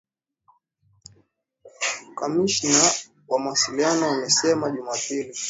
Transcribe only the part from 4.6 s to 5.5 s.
Jumapili